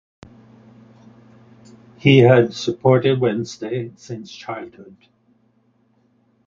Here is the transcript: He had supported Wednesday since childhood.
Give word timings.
He 1.99 2.17
had 2.17 2.55
supported 2.55 3.21
Wednesday 3.21 3.91
since 3.97 4.31
childhood. 4.31 4.97